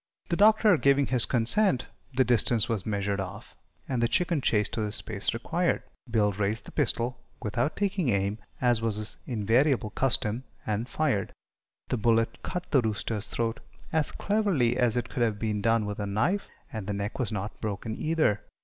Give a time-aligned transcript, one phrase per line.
[0.29, 3.55] The Doctor, giving his consent, the distance was measured off,
[3.87, 5.83] and the chicken chased to the space required.
[6.09, 11.33] Bill raised the pistol without taking aim, as was his invariable custom and fired.
[11.89, 13.59] The bullet cut the rooster's throat
[13.93, 17.31] as cleverly as it could have been done with a knife, and the neck was
[17.31, 18.41] not broken either.